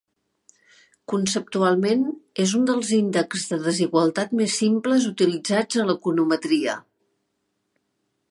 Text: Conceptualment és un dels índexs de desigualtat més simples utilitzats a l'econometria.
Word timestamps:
Conceptualment 1.11 1.99
és 2.45 2.53
un 2.59 2.63
dels 2.69 2.89
índexs 2.99 3.45
de 3.51 3.59
desigualtat 3.67 4.33
més 4.41 4.57
simples 4.63 5.07
utilitzats 5.13 5.81
a 5.83 5.87
l'econometria. 5.91 6.77